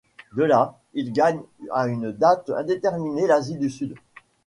De 0.35 0.41
là, 0.43 0.79
il 0.95 1.13
gagne 1.13 1.43
à 1.71 1.85
une 1.85 2.11
date 2.11 2.49
indéterminée 2.49 3.27
l'Asie 3.27 3.57
du 3.59 3.69
Sud. 3.69 3.93